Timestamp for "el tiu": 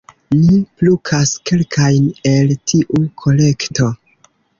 2.31-3.03